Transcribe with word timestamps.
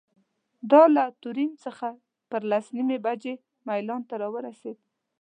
دا 0.71 0.83
له 0.95 1.03
تورین 1.21 1.51
څخه 1.65 1.87
پر 2.29 2.41
لس 2.51 2.65
نیمې 2.75 2.97
بجې 3.05 3.33
میلان 3.67 4.01
ته 4.09 4.15
رارسېده. 4.21 4.81